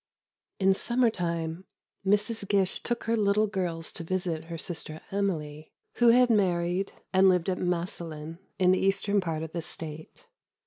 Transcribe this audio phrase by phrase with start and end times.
[0.59, 1.63] In summer time
[2.03, 2.47] Mrs.
[2.47, 7.51] Gish took her little girls to visit her sister Emily, who had married and lived
[7.51, 10.25] at Massillon, in the eastern part of the state.